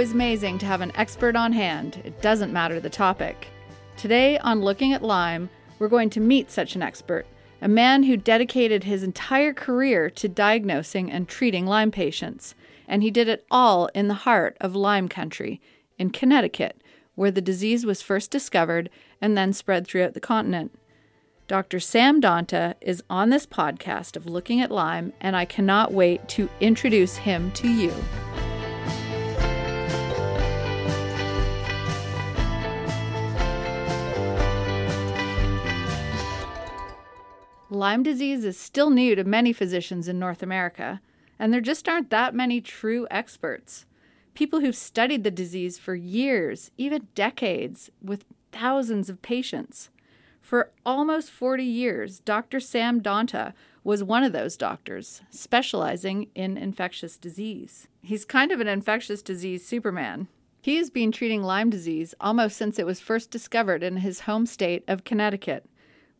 always 0.00 0.12
amazing 0.14 0.56
to 0.56 0.64
have 0.64 0.80
an 0.80 0.92
expert 0.94 1.36
on 1.36 1.52
hand. 1.52 2.00
It 2.06 2.22
doesn't 2.22 2.54
matter 2.54 2.80
the 2.80 2.88
topic. 2.88 3.48
Today 3.98 4.38
on 4.38 4.62
Looking 4.62 4.94
at 4.94 5.02
Lyme, 5.02 5.50
we're 5.78 5.88
going 5.88 6.08
to 6.08 6.20
meet 6.20 6.50
such 6.50 6.74
an 6.74 6.80
expert, 6.80 7.26
a 7.60 7.68
man 7.68 8.04
who 8.04 8.16
dedicated 8.16 8.84
his 8.84 9.02
entire 9.02 9.52
career 9.52 10.08
to 10.08 10.26
diagnosing 10.26 11.12
and 11.12 11.28
treating 11.28 11.66
Lyme 11.66 11.90
patients. 11.90 12.54
And 12.88 13.02
he 13.02 13.10
did 13.10 13.28
it 13.28 13.44
all 13.50 13.90
in 13.94 14.08
the 14.08 14.14
heart 14.14 14.56
of 14.58 14.74
Lyme 14.74 15.06
country, 15.06 15.60
in 15.98 16.08
Connecticut, 16.08 16.82
where 17.14 17.30
the 17.30 17.42
disease 17.42 17.84
was 17.84 18.00
first 18.00 18.30
discovered 18.30 18.88
and 19.20 19.36
then 19.36 19.52
spread 19.52 19.86
throughout 19.86 20.14
the 20.14 20.18
continent. 20.18 20.72
Dr. 21.46 21.78
Sam 21.78 22.22
Donta 22.22 22.74
is 22.80 23.02
on 23.10 23.28
this 23.28 23.44
podcast 23.44 24.16
of 24.16 24.24
Looking 24.24 24.62
at 24.62 24.70
Lyme, 24.70 25.12
and 25.20 25.36
I 25.36 25.44
cannot 25.44 25.92
wait 25.92 26.26
to 26.30 26.48
introduce 26.58 27.16
him 27.16 27.52
to 27.52 27.68
you. 27.68 27.92
Lyme 37.80 38.02
disease 38.02 38.44
is 38.44 38.58
still 38.58 38.90
new 38.90 39.14
to 39.14 39.24
many 39.24 39.54
physicians 39.54 40.06
in 40.06 40.18
North 40.18 40.42
America, 40.42 41.00
and 41.38 41.50
there 41.50 41.62
just 41.62 41.88
aren't 41.88 42.10
that 42.10 42.34
many 42.34 42.60
true 42.60 43.08
experts. 43.10 43.86
People 44.34 44.60
who've 44.60 44.76
studied 44.76 45.24
the 45.24 45.30
disease 45.30 45.78
for 45.78 45.94
years, 45.94 46.70
even 46.76 47.08
decades, 47.14 47.88
with 48.02 48.26
thousands 48.52 49.08
of 49.08 49.22
patients. 49.22 49.88
For 50.42 50.72
almost 50.84 51.30
40 51.30 51.64
years, 51.64 52.18
Dr. 52.18 52.60
Sam 52.60 53.00
Donta 53.00 53.54
was 53.82 54.04
one 54.04 54.24
of 54.24 54.34
those 54.34 54.58
doctors, 54.58 55.22
specializing 55.30 56.28
in 56.34 56.58
infectious 56.58 57.16
disease. 57.16 57.88
He's 58.02 58.26
kind 58.26 58.52
of 58.52 58.60
an 58.60 58.68
infectious 58.68 59.22
disease 59.22 59.64
superman. 59.64 60.28
He 60.60 60.76
has 60.76 60.90
been 60.90 61.12
treating 61.12 61.42
Lyme 61.42 61.70
disease 61.70 62.14
almost 62.20 62.58
since 62.58 62.78
it 62.78 62.84
was 62.84 63.00
first 63.00 63.30
discovered 63.30 63.82
in 63.82 63.96
his 63.96 64.20
home 64.20 64.44
state 64.44 64.84
of 64.86 65.04
Connecticut. 65.04 65.64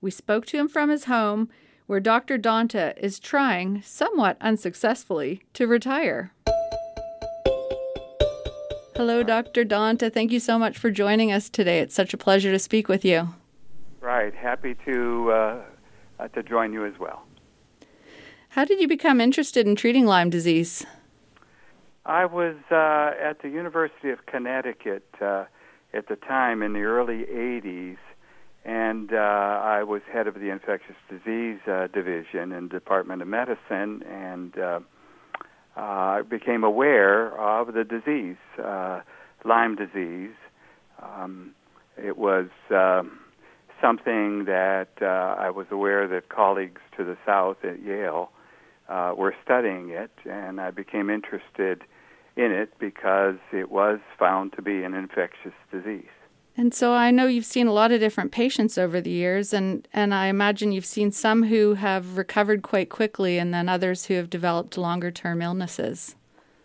We 0.01 0.11
spoke 0.11 0.47
to 0.47 0.57
him 0.57 0.69
from 0.69 0.91
his 0.91 1.05
home, 1.05 1.49
where 1.87 2.01
Dr. 2.01 2.39
Donta 2.39 2.97
is 2.97 3.19
trying, 3.19 3.83
somewhat 3.83 4.37
unsuccessfully, 4.41 5.43
to 5.55 5.67
retire. 5.67 6.33
Hello, 8.97 9.23
Dr. 9.23 9.65
Donta. 9.65 10.13
Thank 10.13 10.31
you 10.31 10.41
so 10.41 10.59
much 10.59 10.79
for 10.79 10.91
joining 10.91 11.33
us 11.33 11.49
today. 11.49 11.81
It's 11.81 11.95
such 11.95 12.15
a 12.15 12.19
pleasure 12.19 12.53
to 12.53 12.59
speak 12.59 12.89
with 12.89 13.05
you. 13.05 13.35
Right. 14.01 14.35
Happy 14.35 14.75
to 14.87 15.31
uh, 15.31 15.61
uh, 16.19 16.29
to 16.29 16.43
join 16.43 16.73
you 16.73 16.85
as 16.85 16.99
well. 16.99 17.23
How 18.51 18.65
did 18.65 18.81
you 18.81 18.89
become 18.89 19.21
interested 19.21 19.67
in 19.67 19.77
treating 19.77 20.07
Lyme 20.07 20.31
disease? 20.31 20.85
I 22.05 22.25
was 22.25 22.57
uh, 22.71 23.13
at 23.21 23.43
the 23.43 23.49
University 23.49 24.11
of 24.11 24.27
Connecticut 24.27 25.07
uh, 25.21 25.45
at 25.95 26.09
the 26.09 26.17
time 26.17 26.63
in 26.63 26.73
the 26.73 26.83
early 26.83 27.25
80s, 27.25 27.97
and 28.65 29.13
uh, 29.13 29.17
I 29.17 29.83
was 29.83 30.03
head 30.13 30.27
of 30.27 30.35
the 30.35 30.51
infectious 30.51 30.97
disease 31.09 31.59
uh, 31.67 31.87
division 31.89 32.53
in 32.53 32.69
Department 32.69 33.23
of 33.23 33.29
Medicine, 33.29 34.03
and 34.03 34.55
I 35.77 36.23
became 36.23 36.65
aware 36.65 37.39
of 37.39 37.73
the 37.73 37.85
disease, 37.85 38.37
Lyme 39.45 39.77
disease. 39.77 40.35
Um, 41.03 41.55
it 41.97 42.19
was 42.19 42.49
um, 42.71 43.21
something 43.81 44.45
that 44.45 44.89
uh, 45.01 45.07
I 45.39 45.51
was 45.51 45.67
aware 45.71 46.07
that 46.09 46.29
colleagues 46.29 46.81
to 46.97 47.05
the 47.05 47.17
south 47.27 47.59
at 47.65 47.83
Yale 47.83 48.31
uh, 48.89 49.15
were 49.17 49.35
studying 49.45 49.91
it, 49.91 50.11
and 50.25 50.61
I 50.61 50.71
became 50.71 51.11
interested 51.11 51.83
in 52.37 52.53
it 52.53 52.73
because 52.79 53.37
it 53.53 53.71
was 53.71 54.01
found 54.19 54.53
to 54.55 54.63
be 54.63 54.83
an 54.83 54.95
infectious 54.95 55.53
disease. 55.71 56.05
And 56.61 56.75
so 56.75 56.93
I 56.93 57.11
know 57.11 57.27
you've 57.27 57.47
seen 57.47 57.69
a 57.69 57.73
lot 57.73 57.91
of 57.91 58.01
different 58.01 58.33
patients 58.33 58.77
over 58.77 59.01
the 59.01 59.09
years, 59.09 59.55
and, 59.55 59.89
and 59.95 60.13
I 60.13 60.27
imagine 60.27 60.73
you've 60.73 60.85
seen 60.85 61.11
some 61.11 61.45
who 61.45 61.73
have 61.73 62.19
recovered 62.19 62.61
quite 62.61 62.91
quickly 62.91 63.39
and 63.39 63.55
then 63.55 63.67
others 63.67 64.05
who 64.05 64.15
have 64.17 64.29
developed 64.29 64.77
longer 64.77 65.11
term 65.11 65.41
illnesses. 65.41 66.17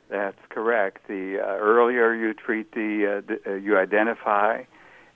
That's 0.09 0.37
correct. 0.49 1.07
The 1.07 1.39
uh, 1.39 1.45
earlier 1.45 2.13
you 2.13 2.33
treat 2.33 2.73
the, 2.73 3.23
uh, 3.23 3.25
the 3.25 3.49
uh, 3.49 3.55
you 3.55 3.77
identify 3.77 4.63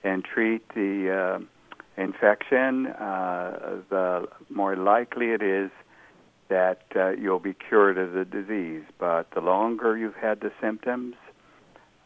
and 0.02 0.24
treat 0.24 0.66
the 0.70 1.10
uh, 1.10 2.02
infection, 2.02 2.86
uh, 2.86 3.82
the 3.90 4.28
more 4.48 4.76
likely 4.76 5.32
it 5.32 5.42
is 5.42 5.70
that 6.48 6.84
uh, 6.96 7.10
you'll 7.10 7.38
be 7.38 7.52
cured 7.52 7.98
of 7.98 8.12
the 8.12 8.24
disease. 8.24 8.84
But 8.98 9.30
the 9.34 9.42
longer 9.42 9.98
you've 9.98 10.14
had 10.16 10.40
the 10.40 10.52
symptoms, 10.58 11.16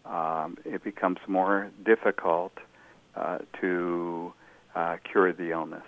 um, 0.04 0.56
it 0.64 0.82
becomes 0.84 1.18
more 1.26 1.70
difficult 1.84 2.52
uh, 3.16 3.38
to 3.60 4.32
uh, 4.74 4.96
cure 5.04 5.32
the 5.32 5.50
illness. 5.50 5.84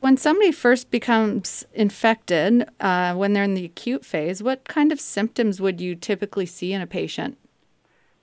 When 0.00 0.16
somebody 0.16 0.52
first 0.52 0.90
becomes 0.90 1.66
infected, 1.74 2.68
uh, 2.78 3.14
when 3.14 3.32
they're 3.32 3.42
in 3.42 3.54
the 3.54 3.64
acute 3.64 4.04
phase, 4.04 4.42
what 4.42 4.64
kind 4.64 4.92
of 4.92 5.00
symptoms 5.00 5.60
would 5.60 5.80
you 5.80 5.96
typically 5.96 6.46
see 6.46 6.72
in 6.72 6.80
a 6.80 6.86
patient? 6.86 7.36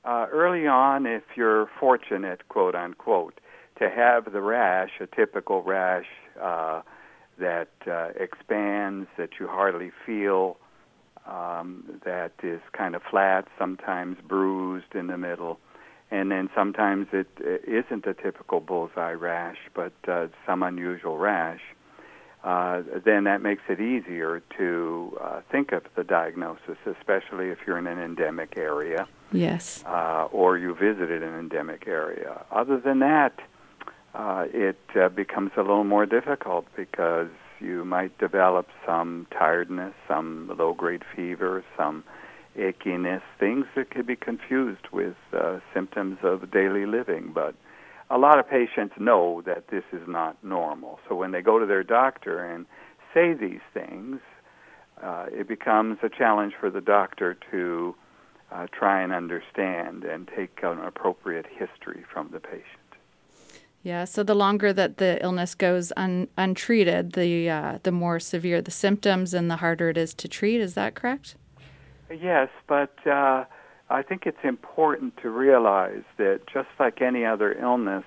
Uh, 0.05 0.27
early 0.31 0.67
on, 0.67 1.05
if 1.05 1.23
you're 1.35 1.69
fortunate, 1.79 2.47
quote 2.47 2.75
unquote, 2.75 3.39
to 3.79 3.89
have 3.89 4.31
the 4.31 4.41
rash, 4.41 4.91
a 5.01 5.07
typical 5.07 5.63
rash 5.63 6.05
uh, 6.41 6.81
that 7.39 7.69
uh, 7.87 8.09
expands, 8.15 9.07
that 9.17 9.31
you 9.39 9.47
hardly 9.47 9.91
feel, 10.05 10.57
um, 11.27 11.99
that 12.03 12.33
is 12.43 12.61
kind 12.73 12.95
of 12.95 13.01
flat, 13.09 13.47
sometimes 13.57 14.17
bruised 14.27 14.93
in 14.93 15.07
the 15.07 15.17
middle, 15.17 15.59
and 16.11 16.31
then 16.31 16.49
sometimes 16.55 17.07
it, 17.13 17.27
it 17.39 17.63
isn't 17.67 18.05
a 18.05 18.13
typical 18.13 18.59
bullseye 18.59 19.13
rash, 19.13 19.57
but 19.73 19.93
uh, 20.07 20.27
some 20.45 20.63
unusual 20.63 21.17
rash. 21.17 21.61
Uh, 22.43 22.83
then 23.03 23.23
that 23.23 23.41
makes 23.41 23.63
it 23.67 23.81
easier 23.81 24.43
to 24.55 25.17
uh, 25.19 25.41
think 25.51 25.71
of 25.71 25.81
the 25.95 26.03
diagnosis, 26.03 26.77
especially 26.85 27.49
if 27.49 27.57
you're 27.65 27.79
in 27.79 27.87
an 27.87 27.97
endemic 27.97 28.55
area. 28.55 29.07
Yes. 29.31 29.83
Uh, 29.87 30.27
or 30.31 30.55
you 30.55 30.75
visited 30.75 31.23
an 31.23 31.33
endemic 31.39 31.87
area. 31.87 32.45
Other 32.51 32.79
than 32.79 32.99
that, 32.99 33.39
uh, 34.13 34.45
it 34.53 34.79
uh, 34.95 35.09
becomes 35.09 35.51
a 35.57 35.61
little 35.61 35.83
more 35.83 36.05
difficult 36.05 36.67
because 36.75 37.29
you 37.59 37.85
might 37.85 38.17
develop 38.17 38.67
some 38.85 39.27
tiredness, 39.31 39.93
some 40.07 40.51
low 40.57 40.73
grade 40.73 41.03
fever, 41.15 41.63
some 41.77 42.03
achiness, 42.57 43.21
things 43.39 43.65
that 43.75 43.89
could 43.89 44.07
be 44.07 44.15
confused 44.15 44.87
with 44.91 45.15
uh, 45.33 45.59
symptoms 45.73 46.17
of 46.23 46.51
daily 46.51 46.85
living. 46.85 47.31
But 47.33 47.55
a 48.09 48.17
lot 48.17 48.39
of 48.39 48.49
patients 48.49 48.95
know 48.99 49.41
that 49.45 49.69
this 49.69 49.83
is 49.91 50.07
not 50.07 50.41
normal. 50.43 50.99
So 51.09 51.15
when 51.15 51.31
they 51.31 51.41
go 51.41 51.59
to 51.59 51.65
their 51.65 51.83
doctor 51.83 52.39
and 52.39 52.65
say 53.13 53.33
these 53.33 53.61
things, 53.73 54.19
uh, 55.01 55.25
it 55.31 55.47
becomes 55.47 55.97
a 56.03 56.09
challenge 56.09 56.53
for 56.59 56.69
the 56.69 56.81
doctor 56.81 57.37
to 57.51 57.95
uh, 58.51 58.67
try 58.71 59.01
and 59.01 59.11
understand 59.11 60.03
and 60.03 60.29
take 60.35 60.59
an 60.63 60.79
appropriate 60.79 61.45
history 61.47 62.03
from 62.11 62.29
the 62.31 62.39
patient. 62.39 62.84
Yeah, 63.85 64.05
so 64.05 64.23
the 64.23 64.33
longer 64.33 64.73
that 64.73 64.97
the 64.97 65.23
illness 65.23 65.53
goes 65.53 65.93
un, 65.95 66.27
untreated, 66.39 67.11
the 67.11 67.51
uh, 67.51 67.77
the 67.83 67.91
more 67.91 68.19
severe 68.19 68.59
the 68.59 68.71
symptoms 68.71 69.31
and 69.31 69.49
the 69.49 69.57
harder 69.57 69.89
it 69.89 69.97
is 69.97 70.15
to 70.15 70.27
treat. 70.27 70.59
Is 70.59 70.73
that 70.73 70.95
correct? 70.95 71.35
Yes, 72.09 72.49
but 72.65 72.95
uh, 73.05 73.45
I 73.91 74.01
think 74.01 74.25
it's 74.25 74.43
important 74.43 75.17
to 75.21 75.29
realize 75.29 76.01
that 76.17 76.47
just 76.51 76.69
like 76.79 76.99
any 76.99 77.25
other 77.25 77.53
illness, 77.53 78.05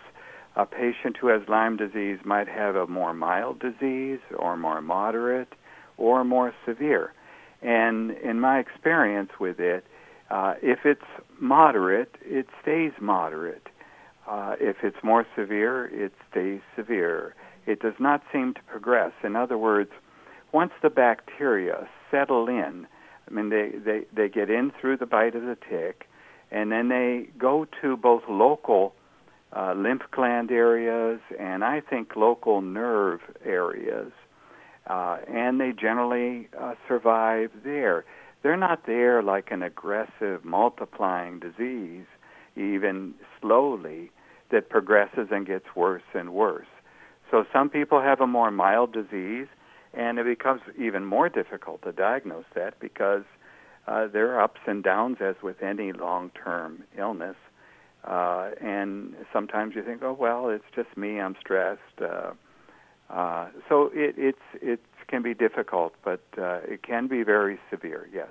a 0.57 0.67
patient 0.67 1.17
who 1.17 1.29
has 1.29 1.43
Lyme 1.47 1.77
disease 1.77 2.19
might 2.25 2.49
have 2.49 2.75
a 2.75 2.89
more 2.89 3.15
mild 3.15 3.61
disease 3.61 4.19
or 4.37 4.57
more 4.57 4.83
moderate 4.83 5.53
or 5.97 6.25
more 6.25 6.53
severe. 6.67 7.13
And 7.63 8.11
in 8.11 8.41
my 8.41 8.59
experience 8.59 9.31
with 9.39 9.61
it, 9.61 9.87
uh, 10.29 10.55
if 10.61 10.81
it's 10.85 11.07
moderate, 11.39 12.17
it 12.23 12.49
stays 12.63 12.91
moderate 13.01 13.69
uh, 14.29 14.57
if 14.61 14.77
it's 14.83 15.03
more 15.03 15.27
severe, 15.35 15.87
it 15.87 16.13
stays 16.31 16.61
severe. 16.77 17.35
It 17.67 17.81
does 17.81 17.95
not 17.99 18.23
seem 18.33 18.55
to 18.55 18.61
progress. 18.63 19.13
In 19.25 19.37
other 19.37 19.57
words, 19.57 19.91
once 20.53 20.73
the 20.83 20.91
bacteria 20.91 21.89
settle 22.11 22.49
in, 22.49 22.87
I 23.29 23.35
mean, 23.35 23.51
they, 23.51 23.73
they, 23.85 24.05
they 24.15 24.29
get 24.29 24.51
in 24.51 24.73
through 24.81 24.99
the 24.99 25.07
bite 25.07 25.35
of 25.35 25.43
the 25.43 25.57
tick, 25.69 26.09
and 26.51 26.71
then 26.73 26.89
they 26.89 27.29
go 27.39 27.67
to 27.83 27.97
both 27.97 28.23
local 28.29 28.95
uh, 29.55 29.73
lymph 29.75 30.03
gland 30.11 30.51
areas 30.51 31.21
and 31.39 31.65
I 31.65 31.81
think 31.81 32.17
local 32.17 32.61
nerve 32.61 33.21
areas, 33.45 34.13
uh, 34.87 35.19
and 35.27 35.61
they 35.61 35.73
generally 35.73 36.49
uh, 36.59 36.75
survive 36.87 37.51
there. 37.65 38.05
They're 38.43 38.57
not 38.57 38.87
there 38.87 39.23
like 39.23 39.51
an 39.51 39.63
aggressive 39.63 40.45
multiplying 40.45 41.41
disease, 41.41 42.07
even 42.57 43.15
slowly 43.41 44.11
that 44.51 44.69
progresses 44.69 45.29
and 45.31 45.47
gets 45.47 45.67
worse 45.77 46.03
and 46.15 46.33
worse. 46.33 46.67
So 47.31 47.45
some 47.53 47.69
people 47.69 48.01
have 48.01 48.21
a 48.21 48.27
more 48.27 48.51
mild 48.51 48.93
disease, 48.93 49.47
and 49.93 50.19
it 50.19 50.25
becomes 50.25 50.63
even 50.79 51.05
more 51.05 51.29
difficult 51.29 51.83
to 51.83 51.93
diagnose 51.93 52.47
that 52.55 52.79
because 52.81 53.25
uh, 53.87 54.07
there 54.07 54.35
are 54.35 54.43
ups 54.43 54.61
and 54.67 54.83
downs 54.83 55.19
as 55.21 55.37
with 55.43 55.63
any 55.63 55.93
long-term 55.93 56.85
illness. 56.97 57.37
Uh, 58.05 58.51
and 58.61 59.15
sometimes 59.33 59.75
you 59.75 59.83
think, 59.83 60.03
oh 60.03 60.17
well, 60.19 60.49
it's 60.49 60.65
just 60.75 60.97
me. 60.97 61.21
I'm 61.21 61.37
stressed. 61.41 61.81
Uh, 62.01 62.33
uh, 63.11 63.49
so 63.69 63.91
it 63.95 64.15
it's 64.17 64.39
it 64.63 64.81
can 65.09 65.23
be 65.23 65.35
difficult, 65.35 65.95
but 66.05 66.21
uh, 66.37 66.61
it 66.67 66.83
can 66.83 67.07
be 67.07 67.23
very 67.23 67.59
severe. 67.71 68.09
Yes. 68.13 68.29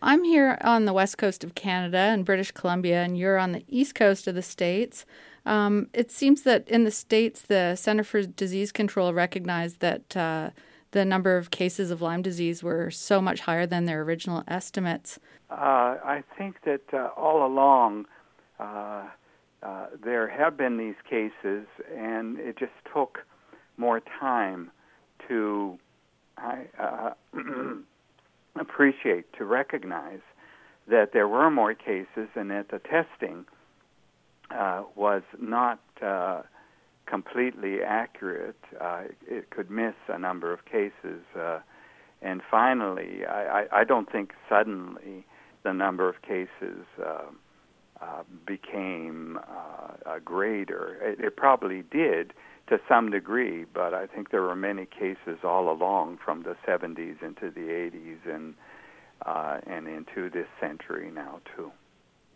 I'm 0.00 0.24
here 0.24 0.58
on 0.62 0.84
the 0.84 0.92
west 0.92 1.18
coast 1.18 1.42
of 1.42 1.54
Canada 1.54 1.98
and 1.98 2.24
British 2.24 2.52
Columbia, 2.52 3.02
and 3.02 3.18
you're 3.18 3.38
on 3.38 3.52
the 3.52 3.64
east 3.68 3.94
coast 3.94 4.26
of 4.26 4.34
the 4.34 4.42
states. 4.42 5.04
Um, 5.46 5.88
it 5.92 6.10
seems 6.10 6.42
that 6.42 6.68
in 6.68 6.84
the 6.84 6.90
states, 6.90 7.42
the 7.42 7.76
Center 7.76 8.04
for 8.04 8.22
Disease 8.22 8.72
Control 8.72 9.14
recognized 9.14 9.80
that 9.80 10.16
uh, 10.16 10.50
the 10.90 11.04
number 11.04 11.36
of 11.36 11.50
cases 11.50 11.90
of 11.90 12.02
Lyme 12.02 12.22
disease 12.22 12.62
were 12.62 12.90
so 12.90 13.20
much 13.20 13.40
higher 13.40 13.66
than 13.66 13.84
their 13.84 14.02
original 14.02 14.42
estimates. 14.48 15.18
Uh, 15.50 15.54
I 16.04 16.22
think 16.36 16.62
that 16.64 16.82
uh, 16.92 17.08
all 17.16 17.46
along 17.46 18.06
uh, 18.58 19.04
uh, 19.62 19.86
there 20.02 20.28
have 20.28 20.56
been 20.56 20.76
these 20.76 20.94
cases, 21.08 21.66
and 21.96 22.38
it 22.38 22.58
just 22.58 22.72
took 22.92 23.24
more 23.76 24.00
time 24.20 24.70
to 25.28 25.78
uh, 26.38 27.10
appreciate, 28.60 29.32
to 29.34 29.44
recognize 29.44 30.20
that 30.88 31.12
there 31.12 31.28
were 31.28 31.50
more 31.50 31.74
cases 31.74 32.28
and 32.34 32.50
that 32.50 32.68
the 32.70 32.78
testing 32.78 33.44
uh, 34.50 34.82
was 34.94 35.22
not 35.40 35.80
uh, 36.02 36.42
completely 37.06 37.82
accurate. 37.82 38.58
Uh, 38.80 39.02
it 39.26 39.50
could 39.50 39.70
miss 39.70 39.94
a 40.08 40.18
number 40.18 40.52
of 40.52 40.64
cases. 40.64 41.22
Uh, 41.38 41.60
and 42.22 42.42
finally, 42.50 43.24
I, 43.26 43.66
I, 43.72 43.80
I 43.80 43.84
don't 43.84 44.10
think 44.10 44.32
suddenly 44.48 45.26
the 45.64 45.72
number 45.72 46.08
of 46.08 46.22
cases 46.22 46.84
uh, 47.04 47.22
uh, 48.00 48.22
became 48.46 49.38
greater. 50.24 50.96
It, 51.02 51.20
it 51.20 51.36
probably 51.36 51.82
did 51.90 52.32
to 52.68 52.78
some 52.88 53.10
degree, 53.10 53.64
but 53.72 53.94
I 53.94 54.06
think 54.06 54.30
there 54.30 54.42
were 54.42 54.56
many 54.56 54.86
cases 54.86 55.38
all 55.44 55.70
along 55.70 56.18
from 56.24 56.42
the 56.42 56.56
70s 56.66 57.22
into 57.22 57.50
the 57.50 57.68
80s 57.68 58.34
and 58.34 58.54
and 59.66 59.88
into 59.88 60.30
this 60.30 60.46
century 60.60 61.10
now 61.10 61.40
too. 61.56 61.70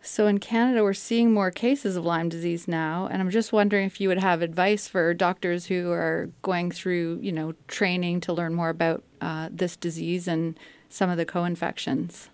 So 0.05 0.27
in 0.27 0.39
Canada, 0.39 0.83
we're 0.83 0.93
seeing 0.93 1.31
more 1.31 1.49
cases 1.49 1.95
of 1.95 2.03
Lyme 2.03 2.27
disease 2.27 2.67
now, 2.67 3.07
and 3.09 3.21
I'm 3.21 3.29
just 3.29 3.53
wondering 3.53 3.85
if 3.85 4.01
you 4.01 4.09
would 4.09 4.19
have 4.19 4.41
advice 4.41 4.85
for 4.85 5.13
doctors 5.13 5.67
who 5.67 5.91
are 5.91 6.29
going 6.41 6.71
through, 6.71 7.19
you 7.21 7.31
know, 7.31 7.53
training 7.69 8.19
to 8.21 8.33
learn 8.33 8.53
more 8.53 8.67
about 8.67 9.01
uh, 9.21 9.47
this 9.49 9.77
disease 9.77 10.27
and 10.27 10.59
some 10.89 11.09
of 11.09 11.15
the 11.15 11.25
co-infections. 11.25 12.29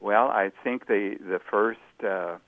Well, 0.00 0.28
I 0.28 0.50
think 0.64 0.86
the 0.86 1.16
the 1.20 1.40
first 1.50 1.78
uh, 2.02 2.38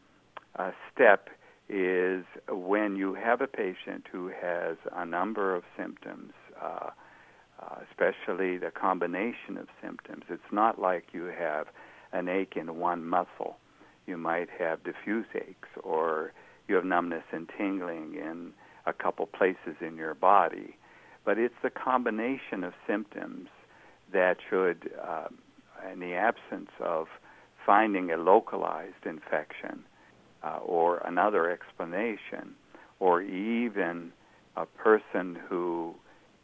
uh, 0.59 0.71
step 0.91 1.29
is 1.69 2.25
when 2.49 2.97
you 2.97 3.13
have 3.13 3.43
a 3.43 3.47
patient 3.47 4.07
who 4.11 4.29
has 4.29 4.79
a 4.91 5.05
number 5.05 5.55
of 5.55 5.65
symptoms, 5.77 6.33
uh, 6.63 6.91
uh, 7.61 7.77
especially 7.91 8.57
the 8.57 8.71
combination 8.71 9.59
of 9.59 9.69
symptoms. 9.83 10.25
It's 10.31 10.51
not 10.51 10.81
like 10.81 11.09
you 11.13 11.25
have 11.25 11.67
an 12.15 12.29
ache 12.29 12.55
in 12.57 12.77
one 12.79 13.05
muscle 13.05 13.59
you 14.07 14.17
might 14.17 14.49
have 14.59 14.83
diffuse 14.85 15.27
aches 15.35 15.69
or 15.83 16.33
you 16.69 16.75
have 16.75 16.85
numbness 16.85 17.25
and 17.33 17.49
tingling 17.57 18.15
in 18.15 18.53
a 18.87 18.93
couple 18.93 19.27
places 19.27 19.77
in 19.81 19.97
your 19.97 20.15
body. 20.15 20.77
But 21.25 21.39
it's 21.39 21.55
the 21.63 21.71
combination 21.71 22.65
of 22.65 22.75
symptoms 22.87 23.49
that 24.13 24.37
should, 24.49 24.91
uh, 25.03 25.29
in 25.91 26.01
the 26.01 26.15
absence 26.15 26.71
of 26.81 27.07
finding 27.65 28.11
a 28.11 28.17
localized 28.17 29.07
infection 29.07 29.85
uh, 30.43 30.59
or 30.59 30.99
another 30.99 31.51
explanation, 31.51 32.55
or 33.01 33.23
even 33.23 34.13
a 34.57 34.67
person 34.67 35.39
who 35.49 35.95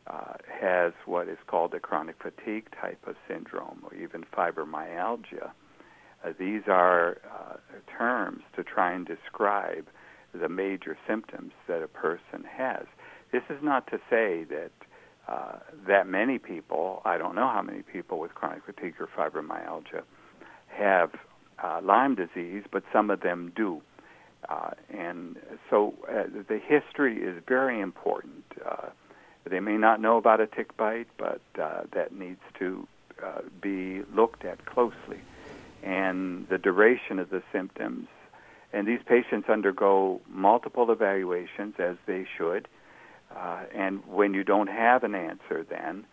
uh, 0.06 0.34
has 0.48 0.92
what 1.04 1.28
is 1.28 1.38
called 1.46 1.74
a 1.74 1.80
chronic 1.80 2.16
fatigue 2.20 2.68
type 2.80 2.98
of 3.06 3.14
syndrome 3.28 3.80
or 3.84 3.94
even 3.94 4.24
fibromyalgia, 4.36 5.50
uh, 6.24 6.32
these 6.38 6.62
are 6.66 7.18
uh, 7.24 7.56
terms 7.96 8.42
to 8.56 8.62
try 8.62 8.92
and 8.92 9.06
describe 9.06 9.86
the 10.34 10.48
major 10.48 10.96
symptoms 11.06 11.52
that 11.66 11.82
a 11.82 11.88
person 11.88 12.44
has. 12.44 12.84
This 13.32 13.42
is 13.48 13.58
not 13.62 13.86
to 13.88 13.98
say 14.10 14.44
that 14.44 14.70
uh, 15.28 15.58
that 15.86 16.08
many 16.08 16.38
people, 16.38 17.02
I 17.04 17.16
don't 17.16 17.36
know 17.36 17.46
how 17.46 17.62
many 17.62 17.82
people 17.82 18.18
with 18.18 18.34
chronic 18.34 18.64
fatigue 18.64 18.94
or 18.98 19.08
fibromyalgia, 19.16 20.02
have 20.66 21.10
uh, 21.62 21.80
Lyme 21.82 22.16
disease, 22.16 22.64
but 22.72 22.82
some 22.92 23.10
of 23.10 23.20
them 23.20 23.52
do. 23.54 23.80
Uh, 24.48 24.70
and 24.88 25.36
so 25.68 25.94
uh, 26.08 26.24
the 26.48 26.58
history 26.58 27.18
is 27.18 27.40
very 27.46 27.80
important. 27.80 28.44
They 29.48 29.60
may 29.60 29.76
not 29.76 30.00
know 30.00 30.16
about 30.16 30.40
a 30.40 30.46
tick 30.46 30.76
bite, 30.76 31.08
but 31.16 31.40
that 31.54 32.12
needs 32.12 32.40
to 32.58 32.86
be 33.62 34.02
looked 34.14 34.44
at 34.44 34.64
closely 34.66 35.20
and 35.82 36.46
the 36.48 36.58
duration 36.58 37.18
of 37.18 37.30
the 37.30 37.42
symptoms. 37.52 38.08
And 38.72 38.86
these 38.86 39.00
patients 39.04 39.48
undergo 39.48 40.20
multiple 40.28 40.90
evaluations, 40.90 41.74
as 41.78 41.96
they 42.06 42.26
should. 42.36 42.68
Uh, 43.34 43.64
and 43.74 44.04
when 44.06 44.34
you 44.34 44.44
don't 44.44 44.68
have 44.68 45.04
an 45.04 45.14
answer, 45.14 45.64
then 45.68 46.04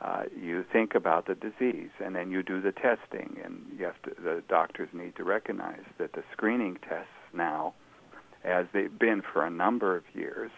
uh, 0.00 0.24
you 0.38 0.64
think 0.72 0.94
about 0.94 1.26
the 1.26 1.34
disease, 1.34 1.90
and 2.04 2.14
then 2.14 2.30
you 2.30 2.42
do 2.42 2.60
the 2.60 2.72
testing. 2.72 3.38
And 3.44 3.66
you 3.78 3.84
have 3.84 4.00
to, 4.02 4.10
the 4.22 4.42
doctors 4.48 4.88
need 4.92 5.16
to 5.16 5.24
recognize 5.24 5.84
that 5.98 6.12
the 6.12 6.22
screening 6.32 6.78
tests 6.88 7.08
now, 7.34 7.74
as 8.44 8.66
they've 8.72 8.98
been 8.98 9.22
for 9.32 9.44
a 9.44 9.50
number 9.50 9.96
of 9.96 10.04
years, 10.14 10.50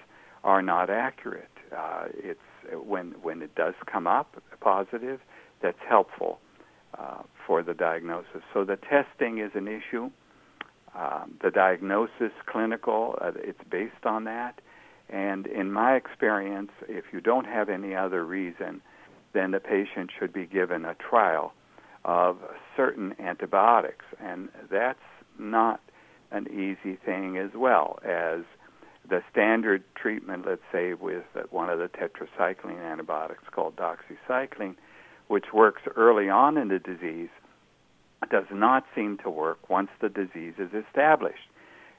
are 0.44 0.62
not 0.62 0.90
accurate. 0.90 1.48
Uh, 1.76 2.06
it's 2.14 2.40
when 2.72 3.14
when 3.22 3.42
it 3.42 3.54
does 3.54 3.74
come 3.90 4.06
up 4.06 4.40
positive, 4.60 5.20
that's 5.60 5.78
helpful 5.88 6.40
uh, 6.96 7.22
for 7.46 7.62
the 7.62 7.74
diagnosis. 7.74 8.42
So 8.54 8.64
the 8.64 8.76
testing 8.76 9.38
is 9.38 9.50
an 9.54 9.68
issue. 9.68 10.10
Um, 10.94 11.38
the 11.42 11.50
diagnosis, 11.50 12.32
clinical, 12.46 13.16
uh, 13.20 13.32
it's 13.36 13.60
based 13.70 14.04
on 14.04 14.24
that. 14.24 14.60
And 15.08 15.46
in 15.46 15.72
my 15.72 15.96
experience, 15.96 16.70
if 16.88 17.04
you 17.12 17.20
don't 17.20 17.46
have 17.46 17.68
any 17.68 17.94
other 17.94 18.24
reason, 18.24 18.82
then 19.32 19.50
the 19.52 19.60
patient 19.60 20.10
should 20.18 20.32
be 20.32 20.46
given 20.46 20.84
a 20.84 20.94
trial 20.94 21.52
of 22.04 22.38
certain 22.76 23.14
antibiotics. 23.18 24.04
And 24.20 24.48
that's 24.70 24.98
not 25.38 25.80
an 26.30 26.46
easy 26.48 26.96
thing 26.96 27.38
as 27.38 27.50
well 27.54 27.98
as 28.04 28.40
the 29.08 29.22
standard 29.30 29.82
treatment, 29.94 30.44
let's 30.46 30.62
say, 30.70 30.94
with 30.94 31.24
one 31.50 31.70
of 31.70 31.78
the 31.78 31.88
tetracycline 31.88 32.82
antibiotics 32.84 33.44
called 33.50 33.76
doxycycline, 33.76 34.76
which 35.28 35.52
works 35.52 35.82
early 35.96 36.28
on 36.28 36.56
in 36.56 36.68
the 36.68 36.78
disease, 36.78 37.28
does 38.30 38.46
not 38.50 38.84
seem 38.94 39.18
to 39.18 39.30
work 39.30 39.70
once 39.70 39.90
the 40.00 40.08
disease 40.08 40.54
is 40.58 40.70
established. 40.74 41.48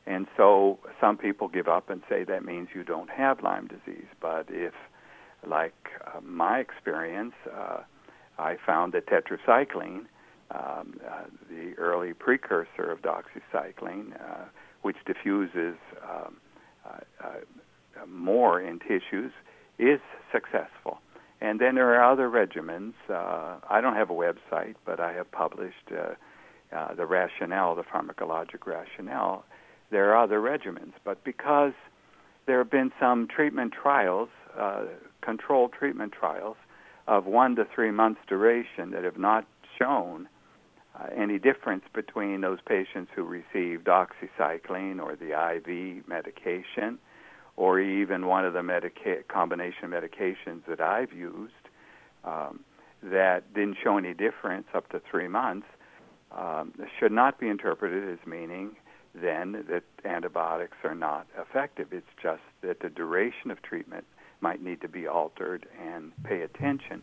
And 0.05 0.27
so 0.35 0.79
some 0.99 1.17
people 1.17 1.47
give 1.47 1.67
up 1.67 1.89
and 1.89 2.01
say 2.09 2.23
that 2.23 2.43
means 2.43 2.69
you 2.73 2.83
don't 2.83 3.09
have 3.09 3.41
Lyme 3.41 3.67
disease. 3.67 4.07
But 4.19 4.47
if, 4.49 4.73
like 5.47 5.89
uh, 6.05 6.19
my 6.21 6.59
experience, 6.59 7.33
uh, 7.55 7.81
I 8.37 8.57
found 8.65 8.93
that 8.93 9.05
tetracycline, 9.07 10.05
um, 10.51 10.99
uh, 11.07 11.25
the 11.49 11.73
early 11.77 12.13
precursor 12.13 12.91
of 12.91 13.01
doxycycline, 13.01 14.15
uh, 14.19 14.45
which 14.81 14.97
diffuses 15.05 15.75
um, 16.03 16.37
uh, 16.85 16.97
uh, 17.23 18.05
more 18.07 18.59
in 18.59 18.79
tissues, 18.79 19.31
is 19.77 19.99
successful. 20.31 20.99
And 21.41 21.59
then 21.59 21.75
there 21.75 21.95
are 21.95 22.11
other 22.11 22.29
regimens. 22.29 22.93
Uh, 23.09 23.57
I 23.69 23.79
don't 23.81 23.95
have 23.95 24.09
a 24.09 24.13
website, 24.13 24.75
but 24.85 24.99
I 24.99 25.13
have 25.13 25.31
published 25.31 25.91
uh, 25.91 26.15
uh, 26.75 26.93
the 26.93 27.05
rationale, 27.05 27.75
the 27.75 27.83
pharmacologic 27.83 28.65
rationale. 28.65 29.45
There 29.89 30.13
are 30.13 30.23
other 30.23 30.39
regimens, 30.39 30.93
but 31.03 31.23
because 31.23 31.73
there 32.45 32.57
have 32.57 32.69
been 32.69 32.91
some 32.99 33.27
treatment 33.27 33.73
trials, 33.73 34.29
uh, 34.57 34.83
controlled 35.21 35.71
treatment 35.71 36.11
trials, 36.11 36.57
of 37.07 37.25
one 37.25 37.55
to 37.55 37.65
three 37.73 37.91
months 37.91 38.21
duration 38.27 38.91
that 38.91 39.03
have 39.03 39.17
not 39.17 39.45
shown 39.79 40.27
uh, 40.95 41.07
any 41.15 41.39
difference 41.39 41.83
between 41.93 42.41
those 42.41 42.59
patients 42.65 43.09
who 43.15 43.23
received 43.23 43.85
doxycycline 43.85 45.01
or 45.01 45.15
the 45.15 45.31
IV 45.31 46.07
medication 46.07 46.99
or 47.59 47.77
even 47.77 48.25
one 48.25 48.45
of 48.45 48.53
the 48.53 48.63
medica- 48.63 49.21
combination 49.27 49.89
medications 49.89 50.65
that 50.65 50.79
I've 50.79 51.11
used 51.11 51.51
um, 52.23 52.61
that 53.03 53.53
didn't 53.53 53.75
show 53.83 53.97
any 53.97 54.13
difference 54.13 54.67
up 54.73 54.89
to 54.91 55.01
three 55.11 55.27
months 55.27 55.67
um, 56.31 56.73
should 56.97 57.11
not 57.11 57.37
be 57.37 57.49
interpreted 57.49 58.17
as 58.17 58.25
meaning 58.25 58.77
then 59.13 59.65
that 59.69 59.83
antibiotics 60.05 60.77
are 60.85 60.95
not 60.95 61.27
effective. 61.37 61.87
It's 61.91 62.07
just 62.21 62.43
that 62.61 62.79
the 62.79 62.89
duration 62.89 63.51
of 63.51 63.61
treatment 63.61 64.05
might 64.39 64.63
need 64.63 64.79
to 64.79 64.87
be 64.87 65.05
altered 65.05 65.65
and 65.85 66.13
pay 66.23 66.41
attention 66.41 67.01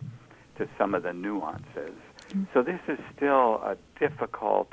to 0.56 0.66
some 0.78 0.94
of 0.94 1.02
the 1.02 1.12
nuances. 1.12 1.98
Mm-hmm. 2.30 2.44
So 2.54 2.62
this 2.62 2.80
is 2.88 2.98
still 3.14 3.56
a 3.56 3.76
difficult 4.00 4.72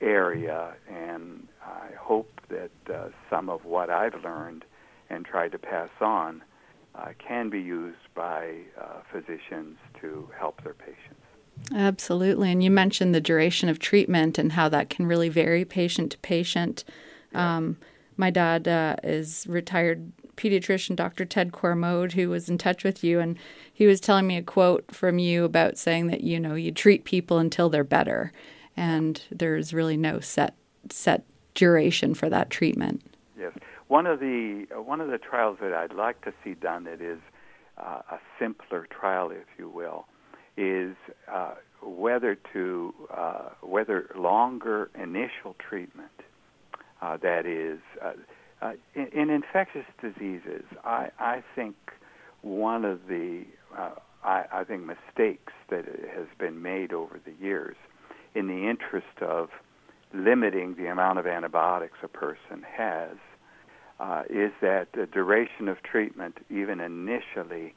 area, 0.00 0.72
and 0.88 1.48
I 1.62 1.88
hope 2.00 2.40
that 2.48 2.70
uh, 2.90 3.08
some 3.28 3.50
of 3.50 3.66
what 3.66 3.90
I've 3.90 4.14
learned 4.24 4.64
and 5.12 5.24
tried 5.24 5.52
to 5.52 5.58
pass 5.58 5.90
on 6.00 6.42
uh, 6.94 7.08
can 7.18 7.48
be 7.48 7.60
used 7.60 7.96
by 8.14 8.54
uh, 8.80 9.00
physicians 9.10 9.78
to 10.00 10.28
help 10.38 10.62
their 10.62 10.74
patients. 10.74 11.20
Absolutely. 11.74 12.50
And 12.50 12.62
you 12.62 12.70
mentioned 12.70 13.14
the 13.14 13.20
duration 13.20 13.68
of 13.68 13.78
treatment 13.78 14.38
and 14.38 14.52
how 14.52 14.68
that 14.70 14.90
can 14.90 15.06
really 15.06 15.28
vary 15.28 15.64
patient 15.64 16.12
to 16.12 16.18
patient. 16.18 16.84
Yeah. 17.32 17.56
Um, 17.56 17.76
my 18.16 18.30
dad 18.30 18.68
uh, 18.68 18.96
is 19.02 19.46
retired 19.48 20.12
pediatrician 20.36 20.96
Dr. 20.96 21.24
Ted 21.24 21.52
Cormode, 21.52 22.12
who 22.12 22.30
was 22.30 22.48
in 22.48 22.58
touch 22.58 22.84
with 22.84 23.04
you, 23.04 23.20
and 23.20 23.38
he 23.72 23.86
was 23.86 24.00
telling 24.00 24.26
me 24.26 24.36
a 24.36 24.42
quote 24.42 24.94
from 24.94 25.18
you 25.18 25.44
about 25.44 25.78
saying 25.78 26.08
that 26.08 26.22
you 26.22 26.40
know 26.40 26.54
you 26.54 26.72
treat 26.72 27.04
people 27.04 27.38
until 27.38 27.68
they're 27.68 27.84
better, 27.84 28.32
and 28.76 29.22
there's 29.30 29.74
really 29.74 29.96
no 29.96 30.20
set 30.20 30.54
set 30.90 31.24
duration 31.54 32.14
for 32.14 32.28
that 32.28 32.50
treatment. 32.50 33.02
One 33.92 34.06
of 34.06 34.20
the 34.20 34.64
uh, 34.74 34.80
one 34.80 35.02
of 35.02 35.08
the 35.08 35.18
trials 35.18 35.58
that 35.60 35.74
I'd 35.74 35.92
like 35.92 36.24
to 36.24 36.32
see 36.42 36.54
done 36.54 36.84
that 36.84 37.02
is 37.02 37.18
uh, 37.76 38.00
a 38.10 38.18
simpler 38.38 38.86
trial, 38.90 39.30
if 39.30 39.44
you 39.58 39.68
will, 39.68 40.06
is 40.56 40.96
uh, 41.30 41.56
whether 41.82 42.38
to 42.54 42.94
uh, 43.14 43.50
whether 43.60 44.08
longer 44.16 44.88
initial 44.94 45.54
treatment 45.58 46.22
uh, 47.02 47.18
that 47.18 47.44
is 47.44 47.80
uh, 48.02 48.72
in, 48.94 49.08
in, 49.08 49.28
infectious 49.28 49.84
diseases, 50.00 50.64
I, 50.84 51.10
I 51.18 51.44
think 51.54 51.76
one 52.40 52.86
of 52.86 53.08
the 53.08 53.44
I, 54.24 54.44
I, 54.50 54.64
think 54.64 54.86
mistakes 54.86 55.52
that 55.68 55.84
has 56.16 56.28
been 56.38 56.62
made 56.62 56.94
over 56.94 57.20
the 57.22 57.34
years, 57.44 57.76
in 58.34 58.46
the 58.46 58.70
interest 58.70 59.20
of 59.20 59.50
limiting 60.14 60.76
the 60.76 60.86
amount 60.86 61.18
of 61.18 61.26
antibiotics 61.26 61.98
a 62.02 62.08
person 62.08 62.64
has, 62.74 63.18
uh, 64.00 64.22
is 64.28 64.52
that 64.60 64.88
the 64.94 65.06
duration 65.06 65.68
of 65.68 65.82
treatment, 65.82 66.38
even 66.50 66.80
initially, 66.80 67.74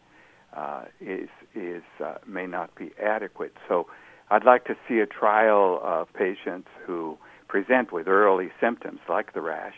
uh, 0.55 0.85
is 1.01 1.29
is 1.53 1.83
uh, 2.03 2.15
may 2.25 2.47
not 2.47 2.73
be 2.75 2.91
adequate. 3.01 3.53
So, 3.67 3.87
I'd 4.31 4.45
like 4.45 4.65
to 4.65 4.75
see 4.87 4.99
a 4.99 5.05
trial 5.05 5.79
of 5.83 6.11
patients 6.13 6.69
who 6.85 7.17
present 7.47 7.91
with 7.91 8.07
early 8.07 8.51
symptoms 8.59 8.99
like 9.07 9.33
the 9.33 9.41
rash 9.41 9.75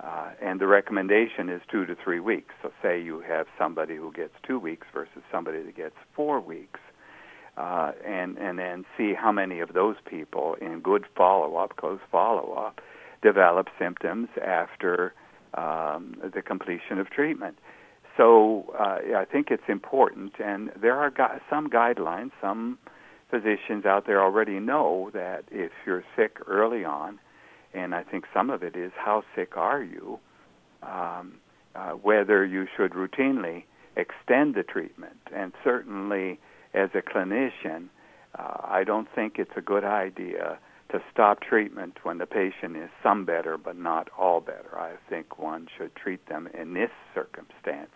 uh, 0.00 0.30
and 0.42 0.60
the 0.60 0.66
recommendation 0.66 1.48
is 1.48 1.62
two 1.70 1.86
to 1.86 1.94
three 1.94 2.20
weeks. 2.20 2.54
So, 2.62 2.70
say 2.82 3.00
you 3.00 3.20
have 3.20 3.46
somebody 3.58 3.96
who 3.96 4.12
gets 4.12 4.34
two 4.46 4.58
weeks 4.58 4.86
versus 4.92 5.22
somebody 5.32 5.62
that 5.62 5.74
gets 5.74 5.94
four 6.14 6.40
weeks, 6.40 6.80
uh, 7.56 7.92
and 8.04 8.36
and 8.36 8.58
then 8.58 8.84
see 8.96 9.14
how 9.14 9.32
many 9.32 9.60
of 9.60 9.72
those 9.72 9.96
people 10.08 10.54
in 10.60 10.80
good 10.80 11.06
follow-up, 11.16 11.76
close 11.76 12.00
follow-up, 12.12 12.80
develop 13.22 13.68
symptoms 13.78 14.28
after 14.44 15.14
um, 15.54 16.16
the 16.34 16.42
completion 16.42 16.98
of 16.98 17.10
treatment. 17.10 17.58
So, 18.16 18.74
uh, 18.78 19.18
I 19.18 19.26
think 19.30 19.50
it's 19.50 19.68
important, 19.68 20.32
and 20.42 20.70
there 20.80 20.96
are 20.96 21.10
gu- 21.10 21.40
some 21.50 21.68
guidelines. 21.68 22.30
Some 22.40 22.78
physicians 23.30 23.84
out 23.84 24.06
there 24.06 24.22
already 24.22 24.58
know 24.58 25.10
that 25.12 25.44
if 25.50 25.72
you're 25.84 26.04
sick 26.16 26.38
early 26.46 26.84
on 26.84 27.18
and 27.76 27.94
I 27.94 28.02
think 28.02 28.24
some 28.32 28.50
of 28.50 28.62
it 28.62 28.74
is 28.74 28.92
how 28.96 29.22
sick 29.34 29.56
are 29.56 29.82
you, 29.82 30.18
um, 30.82 31.34
uh, 31.74 31.90
whether 31.90 32.44
you 32.44 32.66
should 32.76 32.92
routinely 32.92 33.64
extend 33.96 34.54
the 34.54 34.62
treatment. 34.62 35.18
And 35.34 35.52
certainly, 35.62 36.40
as 36.74 36.90
a 36.94 37.02
clinician, 37.02 37.88
uh, 38.38 38.58
I 38.64 38.84
don't 38.84 39.08
think 39.14 39.38
it's 39.38 39.56
a 39.56 39.60
good 39.60 39.84
idea 39.84 40.58
to 40.96 41.04
stop 41.12 41.40
treatment 41.40 41.98
when 42.04 42.18
the 42.18 42.26
patient 42.26 42.76
is 42.76 42.88
some 43.02 43.24
better 43.24 43.58
but 43.58 43.76
not 43.76 44.08
all 44.18 44.40
better. 44.40 44.78
I 44.78 44.94
think 45.10 45.38
one 45.38 45.68
should 45.76 45.94
treat 45.94 46.26
them 46.28 46.48
in 46.58 46.72
this 46.74 46.90
circumstance 47.14 47.92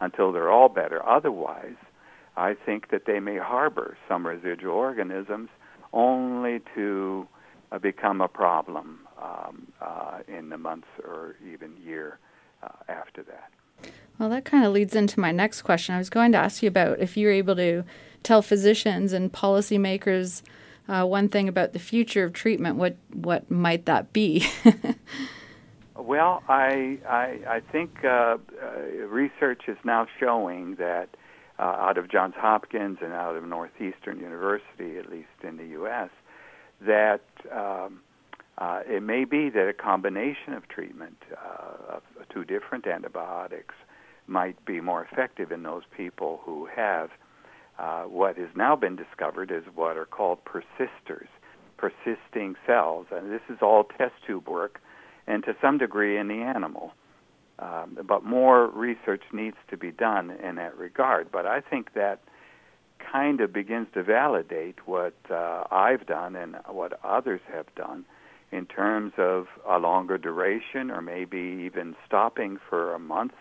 until 0.00 0.32
they're 0.32 0.50
all 0.50 0.70
better. 0.70 1.06
Otherwise, 1.06 1.76
I 2.36 2.54
think 2.54 2.90
that 2.90 3.02
they 3.06 3.20
may 3.20 3.36
harbor 3.36 3.98
some 4.08 4.26
residual 4.26 4.72
organisms 4.72 5.50
only 5.92 6.60
to 6.74 7.28
uh, 7.72 7.78
become 7.78 8.20
a 8.22 8.28
problem 8.28 9.00
um, 9.20 9.66
uh, 9.82 10.20
in 10.26 10.48
the 10.48 10.56
months 10.56 10.88
or 11.04 11.36
even 11.46 11.76
year 11.76 12.18
uh, 12.62 12.68
after 12.88 13.22
that. 13.24 13.50
Well, 14.18 14.30
that 14.30 14.44
kind 14.44 14.64
of 14.64 14.72
leads 14.72 14.94
into 14.94 15.20
my 15.20 15.32
next 15.32 15.62
question. 15.62 15.94
I 15.94 15.98
was 15.98 16.10
going 16.10 16.32
to 16.32 16.38
ask 16.38 16.62
you 16.62 16.68
about 16.68 17.00
if 17.00 17.16
you're 17.16 17.32
able 17.32 17.56
to 17.56 17.84
tell 18.22 18.40
physicians 18.40 19.12
and 19.12 19.32
policymakers 19.32 20.42
uh, 20.90 21.04
one 21.04 21.28
thing 21.28 21.48
about 21.48 21.72
the 21.72 21.78
future 21.78 22.24
of 22.24 22.32
treatment. 22.32 22.76
What 22.76 22.96
what 23.12 23.50
might 23.50 23.86
that 23.86 24.12
be? 24.12 24.44
well, 25.96 26.42
I 26.48 26.98
I, 27.08 27.38
I 27.48 27.60
think 27.72 28.04
uh, 28.04 28.08
uh, 28.08 28.38
research 29.08 29.62
is 29.68 29.78
now 29.84 30.08
showing 30.18 30.74
that 30.76 31.08
uh, 31.58 31.62
out 31.62 31.96
of 31.96 32.10
Johns 32.10 32.34
Hopkins 32.36 32.98
and 33.00 33.12
out 33.12 33.36
of 33.36 33.44
Northeastern 33.44 34.18
University, 34.18 34.98
at 34.98 35.08
least 35.08 35.28
in 35.44 35.56
the 35.58 35.66
U.S., 35.66 36.10
that 36.80 37.22
um, 37.52 38.00
uh, 38.58 38.80
it 38.84 39.02
may 39.02 39.24
be 39.24 39.48
that 39.50 39.68
a 39.68 39.72
combination 39.72 40.54
of 40.54 40.66
treatment 40.68 41.22
of 41.88 42.02
two 42.30 42.44
different 42.44 42.86
antibiotics 42.86 43.74
might 44.26 44.64
be 44.64 44.80
more 44.80 45.04
effective 45.04 45.52
in 45.52 45.62
those 45.62 45.82
people 45.96 46.40
who 46.44 46.66
have 46.74 47.10
uh, 47.80 48.02
what 48.02 48.36
has 48.36 48.50
now 48.54 48.76
been 48.76 48.94
discovered 48.94 49.50
is 49.50 49.64
what 49.74 49.96
are 49.96 50.04
called 50.04 50.38
persisters, 50.44 51.28
persisting 51.78 52.54
cells. 52.66 53.06
And 53.10 53.32
this 53.32 53.40
is 53.48 53.58
all 53.62 53.84
test 53.84 54.12
tube 54.26 54.48
work, 54.48 54.82
and 55.26 55.42
to 55.44 55.56
some 55.62 55.78
degree 55.78 56.18
in 56.18 56.28
the 56.28 56.42
animal. 56.42 56.92
Um, 57.58 57.98
but 58.06 58.22
more 58.22 58.68
research 58.68 59.22
needs 59.32 59.56
to 59.70 59.78
be 59.78 59.90
done 59.90 60.30
in 60.30 60.56
that 60.56 60.76
regard. 60.76 61.32
But 61.32 61.46
I 61.46 61.60
think 61.60 61.94
that 61.94 62.20
kind 62.98 63.40
of 63.40 63.50
begins 63.50 63.86
to 63.94 64.02
validate 64.02 64.86
what 64.86 65.14
uh, 65.30 65.64
I've 65.70 66.06
done 66.06 66.36
and 66.36 66.56
what 66.66 67.00
others 67.02 67.40
have 67.50 67.74
done 67.74 68.04
in 68.52 68.66
terms 68.66 69.12
of 69.16 69.46
a 69.66 69.78
longer 69.78 70.18
duration 70.18 70.90
or 70.90 71.00
maybe 71.00 71.62
even 71.64 71.96
stopping 72.06 72.58
for 72.68 72.94
a 72.94 72.98
month 72.98 73.32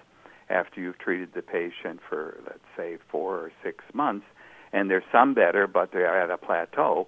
after 0.50 0.82
you've 0.82 0.98
treated 0.98 1.29
the 1.34 1.41
patient 1.41 2.00
for, 2.08 2.41
let's 2.46 2.60
say, 2.75 2.98
four 3.12 3.38
or 3.38 3.51
six 3.63 3.84
months, 3.94 4.25
and 4.74 4.89
there's 4.89 5.03
some 5.12 5.34
better, 5.34 5.68
but 5.68 5.91
they're 5.91 6.22
at 6.22 6.29
a 6.29 6.38
plateau. 6.38 7.08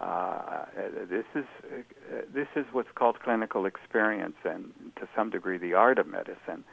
Uh, 0.00 0.64
this 1.10 1.24
is 1.34 1.44
uh, 1.64 2.22
this 2.32 2.46
is 2.54 2.64
what's 2.72 2.90
called 2.94 3.18
clinical 3.20 3.66
experience, 3.66 4.36
and 4.44 4.72
to 4.96 5.08
some 5.16 5.30
degree, 5.30 5.58
the 5.58 5.74
art 5.74 5.98
of 5.98 6.06
medicine. 6.06 6.64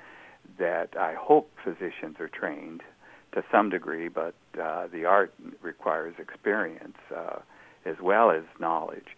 That 0.59 0.95
I 0.95 1.15
hope 1.19 1.49
physicians 1.63 2.17
are 2.19 2.29
trained 2.29 2.81
to 3.33 3.43
some 3.51 3.69
degree, 3.71 4.09
but 4.09 4.35
uh, 4.61 4.87
the 4.93 5.05
art 5.05 5.33
requires 5.61 6.13
experience 6.19 6.97
uh, 7.15 7.39
as 7.83 7.95
well 8.01 8.29
as 8.29 8.43
knowledge. 8.59 9.17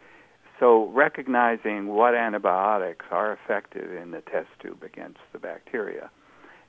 So, 0.60 0.88
recognizing 0.88 1.88
what 1.88 2.16
antibiotics 2.16 3.06
are 3.12 3.34
effective 3.34 3.92
in 3.94 4.12
the 4.12 4.22
test 4.22 4.48
tube 4.62 4.84
against 4.84 5.20
the 5.34 5.40
bacteria 5.40 6.10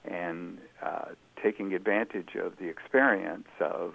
and 0.04 0.58
uh, 0.82 1.06
taking 1.42 1.74
advantage 1.74 2.34
of 2.34 2.58
the 2.58 2.68
experience 2.68 3.48
of 3.60 3.94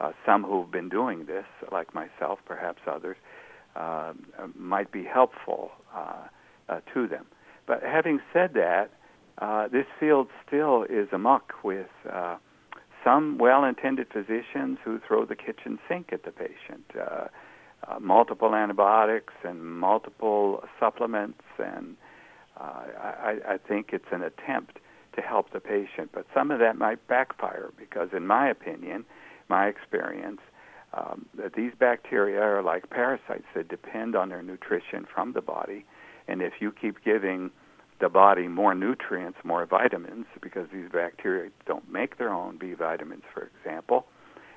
uh, 0.00 0.12
some 0.24 0.44
who've 0.44 0.70
been 0.70 0.88
doing 0.88 1.26
this, 1.26 1.46
like 1.72 1.94
myself, 1.94 2.38
perhaps 2.44 2.80
others, 2.86 3.16
uh, 3.76 4.12
might 4.54 4.90
be 4.92 5.04
helpful 5.04 5.70
uh, 5.94 6.14
uh, 6.68 6.80
to 6.94 7.06
them. 7.06 7.26
But 7.66 7.82
having 7.82 8.20
said 8.32 8.54
that, 8.54 8.90
uh, 9.38 9.68
this 9.68 9.86
field 10.00 10.28
still 10.46 10.84
is 10.84 11.08
amuck 11.12 11.52
with 11.62 11.86
some 13.04 13.38
well 13.38 13.64
intended 13.64 14.08
physicians 14.12 14.78
who 14.84 14.98
throw 15.06 15.24
the 15.24 15.36
kitchen 15.36 15.78
sink 15.88 16.12
at 16.12 16.24
the 16.24 16.32
patient 16.32 16.90
multiple 18.00 18.54
antibiotics 18.54 19.32
and 19.44 19.64
multiple 19.64 20.64
supplements, 20.80 21.42
and 21.58 21.96
I, 22.56 23.36
I 23.48 23.56
think 23.56 23.90
it's 23.92 24.10
an 24.10 24.22
attempt 24.22 24.78
to 25.18 25.26
help 25.26 25.52
the 25.52 25.60
patient. 25.60 26.10
But 26.12 26.26
some 26.32 26.50
of 26.50 26.58
that 26.60 26.76
might 26.76 27.06
backfire 27.08 27.70
because, 27.76 28.08
in 28.16 28.26
my 28.26 28.48
opinion, 28.48 29.04
my 29.48 29.66
experience, 29.66 30.40
um, 30.94 31.26
that 31.36 31.54
these 31.54 31.72
bacteria 31.78 32.40
are 32.40 32.62
like 32.62 32.88
parasites 32.88 33.44
that 33.54 33.68
depend 33.68 34.14
on 34.16 34.28
their 34.28 34.42
nutrition 34.42 35.06
from 35.12 35.32
the 35.32 35.42
body, 35.42 35.84
and 36.28 36.40
if 36.40 36.54
you 36.60 36.72
keep 36.72 37.04
giving 37.04 37.50
the 38.00 38.08
body 38.08 38.46
more 38.46 38.74
nutrients, 38.74 39.38
more 39.44 39.66
vitamins, 39.66 40.26
because 40.40 40.68
these 40.72 40.88
bacteria 40.92 41.50
don't 41.66 41.90
make 41.90 42.16
their 42.16 42.32
own 42.32 42.56
B 42.56 42.74
vitamins, 42.74 43.24
for 43.34 43.50
example, 43.56 44.06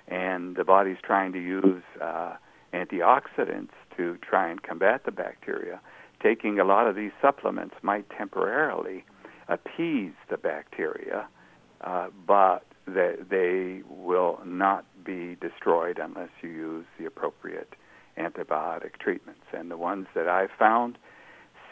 and 0.07 0.55
the 0.55 0.63
body's 0.63 0.97
trying 1.03 1.33
to 1.33 1.39
use 1.39 1.83
uh, 1.99 2.35
antioxidants 2.73 3.71
to 3.97 4.17
try 4.17 4.47
and 4.49 4.61
combat 4.61 5.05
the 5.05 5.11
bacteria, 5.11 5.81
taking 6.21 6.59
a 6.59 6.63
lot 6.63 6.87
of 6.87 6.95
these 6.95 7.11
supplements 7.21 7.75
might 7.81 8.07
temporarily 8.09 9.03
appease 9.51 10.13
the 10.29 10.37
bacteria, 10.37 11.27
uh, 11.81 12.07
but 12.25 12.63
they, 12.87 13.15
they 13.29 13.81
will 13.89 14.39
not 14.45 14.85
be 15.03 15.35
destroyed 15.41 15.99
unless 15.99 16.29
you 16.41 16.49
use 16.49 16.85
the 16.97 17.05
appropriate 17.05 17.73
antibiotic 18.17 18.97
treatments. 18.99 19.45
And 19.53 19.69
the 19.69 19.77
ones 19.77 20.07
that 20.15 20.27
I 20.27 20.47
found 20.57 20.97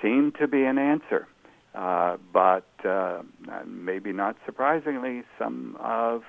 seem 0.01 0.31
to 0.39 0.48
be 0.48 0.63
an 0.63 0.77
answer. 0.77 1.27
Uh, 1.75 2.17
but 2.33 2.67
uh, 2.83 3.21
maybe 3.65 4.12
not 4.12 4.36
surprisingly, 4.45 5.24
some 5.38 5.77
of 5.79 6.24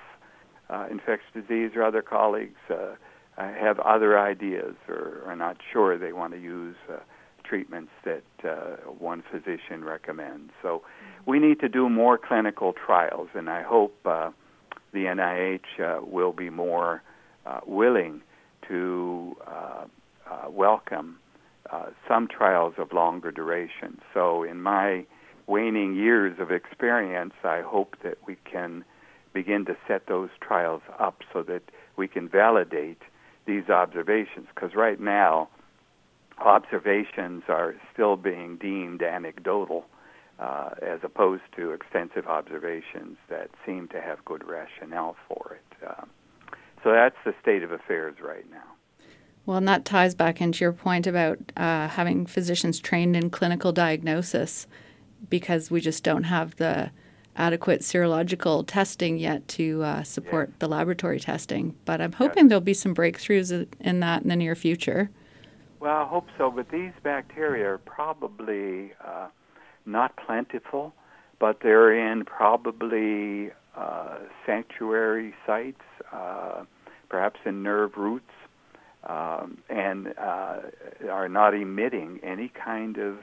uh, 0.69 0.87
infectious 0.91 1.31
disease 1.35 1.73
or 1.75 1.83
other 1.83 2.03
colleagues 2.03 2.59
uh, 2.71 2.95
have 3.37 3.79
other 3.81 4.19
ideas 4.19 4.75
or 4.89 5.23
are 5.27 5.37
not 5.37 5.57
sure 5.73 5.99
they 5.99 6.13
want 6.13 6.33
to 6.33 6.39
use 6.39 6.77
uh, 6.93 6.99
treatments 7.51 7.91
that 8.05 8.23
uh, 8.45 8.77
one 8.87 9.25
physician 9.29 9.83
recommends. 9.83 10.53
So 10.63 10.83
we 11.27 11.41
need 11.41 11.59
to 11.61 11.69
do 11.69 11.89
more 11.89 12.17
clinical 12.17 12.73
trials, 12.73 13.29
and 13.35 13.51
I 13.51 13.63
hope 13.63 13.95
uh, 14.07 14.31
the 14.93 15.07
NIH 15.07 15.81
uh, 15.81 16.05
will 16.05 16.33
be 16.33 16.49
more 16.49 17.03
uh, 17.45 17.61
willing 17.67 18.23
to 18.69 19.37
uh, 19.47 19.85
uh, 20.31 20.51
welcome 20.51 21.19
some 22.09 22.27
trials 22.27 22.75
of 22.79 22.93
longer 22.93 23.31
duration. 23.31 24.01
So, 24.13 24.43
in 24.43 24.61
my 24.61 25.07
waning 25.47 25.95
years 25.95 26.37
of 26.41 26.51
experience, 26.51 27.35
I 27.45 27.61
hope 27.61 27.95
that 28.03 28.19
we 28.27 28.37
can 28.45 28.85
begin 29.33 29.65
to 29.67 29.77
set 29.87 30.09
those 30.09 30.31
trials 30.41 30.83
up 30.99 31.23
so 31.33 31.45
that 31.45 31.63
we 31.97 32.09
can 32.09 32.29
validate 32.29 33.03
these 33.47 33.69
observations. 33.69 34.49
Because 34.53 34.75
right 34.75 34.99
now, 34.99 35.49
observations 36.41 37.45
are 37.49 37.75
still 37.93 38.17
being 38.17 38.57
deemed 38.57 39.03
anecdotal 39.03 39.87
uh, 40.39 40.71
as 40.83 41.01
opposed 41.03 41.43
to 41.57 41.73
extensive 41.73 42.27
observations 42.27 43.19
that 43.29 43.51
seem 43.67 43.89
to 43.89 44.01
have 44.01 44.25
good 44.25 44.47
rationale 44.47 45.17
for 45.29 45.59
it. 45.59 45.87
Um, 45.87 46.09
so 46.83 46.93
that's 46.93 47.17
the 47.25 47.35
state 47.43 47.63
of 47.63 47.73
affairs 47.73 48.17
right 48.23 48.51
now. 48.51 48.65
Well, 49.45 49.59
and 49.59 49.69
that 49.69 49.85
ties 49.85 50.15
back 50.15 50.41
into 50.41 50.65
your 50.65 50.73
point 50.73 51.07
about 51.07 51.39
uh, 51.57 51.89
having 51.89 52.27
physicians 52.27 52.79
trained 52.79 53.17
in 53.17 53.31
clinical 53.31 53.73
diagnosis 53.73 54.67
because 55.29 55.71
we 55.71 55.81
just 55.81 56.05
don't 56.05 56.25
have 56.25 56.57
the 56.57 56.91
adequate 57.37 57.81
serological 57.81 58.65
testing 58.67 59.19
yet 59.19 59.47
to 59.49 59.83
uh, 59.83 60.03
support 60.03 60.53
the 60.59 60.69
laboratory 60.69 61.21
testing. 61.21 61.75
But 61.85 62.01
I'm 62.01 62.13
hoping 62.13 62.49
there'll 62.49 62.61
be 62.61 62.75
some 62.75 62.95
breakthroughs 62.95 63.67
in 63.81 64.01
that 64.01 64.23
in 64.23 64.29
the 64.29 64.37
near 64.37 64.55
future. 64.55 65.11
Well, 65.81 65.97
I 65.97 66.07
hope 66.07 66.27
so. 66.37 66.51
But 66.51 66.71
these 66.71 66.93
bacteria 67.03 67.73
are 67.73 67.79
probably 67.79 68.93
uh, 69.05 69.29
not 69.87 70.15
plentiful, 70.17 70.93
but 71.39 71.61
they're 71.63 71.93
in 72.11 72.25
probably 72.27 73.51
uh, 73.77 74.19
sanctuary 74.45 75.35
sites, 75.47 75.81
uh, 76.13 76.65
perhaps 77.09 77.41
in 77.47 77.63
nerve 77.63 77.93
roots, 77.97 78.31
um, 79.09 79.59
and 79.71 80.09
uh, 80.19 80.59
are 81.11 81.29
not 81.29 81.55
emitting 81.55 82.21
any 82.23 82.49
kind 82.49 82.99
of 82.99 83.17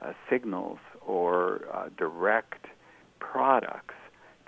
uh, 0.00 0.12
signals 0.30 0.78
or 1.06 1.66
uh, 1.74 1.90
direct 1.98 2.66
products 3.20 3.94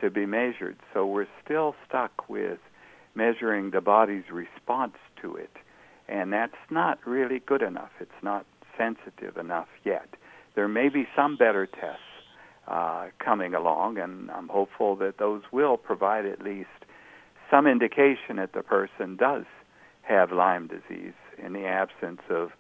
to 0.01 0.11
be 0.11 0.25
measured. 0.25 0.77
So 0.95 1.07
we're 1.07 1.29
still 1.45 1.75
stuck 1.87 2.29
with 2.29 2.59
measuring 3.15 3.71
the 3.71 3.81
body's 3.81 4.25
response 4.33 4.97
to 5.21 5.37
it, 5.37 5.51
and 6.09 6.33
that's 6.33 6.53
not 6.71 6.99
really 7.07 7.41
good 7.47 7.63
enough. 7.63 7.91
It's 8.01 8.23
not 8.23 8.47
sensitive 8.77 9.37
enough 9.37 9.69
yet. 9.85 10.09
There 10.55 10.69
may 10.69 10.89
be 10.89 11.07
some 11.17 11.37
better 11.37 11.67
tests 11.67 12.01
uh, 12.69 13.09
coming 13.19 13.55
along, 13.55 13.99
and 13.99 14.31
I'm 14.31 14.49
hopeful 14.49 14.97
that 14.97 15.19
those 15.19 15.43
will 15.53 15.77
provide 15.77 16.27
at 16.27 16.43
least 16.43 16.69
some 17.51 17.67
indication 17.67 18.37
that 18.37 18.53
the 18.53 18.63
person 18.63 19.17
does 19.17 19.45
have 20.03 20.33
Lyme 20.33 20.69
disease 20.69 21.15
in 21.45 21.53
the 21.53 21.67
absence 21.67 22.21
of. 22.31 22.51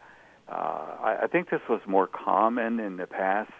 Uh, 0.47 0.97
I, 1.03 1.19
I 1.23 1.27
think 1.27 1.51
this 1.51 1.63
was 1.71 1.81
more 1.87 2.07
common 2.07 2.79
in 2.79 2.99
the 2.99 3.07
past 3.07 3.53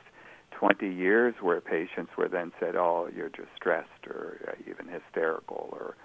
20 0.51 0.87
years 0.87 1.35
where 1.41 1.61
patients 1.61 2.13
were 2.17 2.29
then 2.29 2.53
said, 2.61 2.77
"Oh, 2.77 3.09
you're 3.15 3.31
just 3.31 3.49
stressed 3.57 4.07
or 4.07 4.39
uh, 4.49 4.71
even 4.71 4.93
hysterical," 4.93 5.71
or 5.73 5.97